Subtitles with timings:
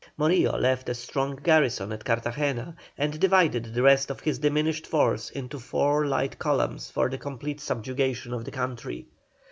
[0.17, 5.29] Morillo left a strong garrison at Cartagena and divided the rest of his diminished force
[5.29, 9.05] into four light columns for the complete subjugation of the country.